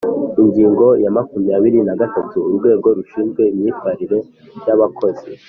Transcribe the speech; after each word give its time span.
Ingingo 0.41 0.87
ya 1.03 1.09
makumyabiri 1.17 1.79
na 1.87 1.93
gatatu: 2.01 2.37
Urwego 2.49 2.87
rushinzwe 2.97 3.41
imyitwarire 3.53 4.17
ya 4.65 4.73
abakozi 4.77 5.27